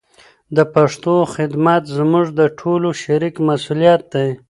د 0.55 0.57
پښتو 0.73 1.15
خدمت 1.35 1.83
زموږ 1.97 2.25
د 2.39 2.41
ټولو 2.59 2.89
شریک 3.03 3.35
مسولیت 3.49 4.01
دی. 4.13 4.29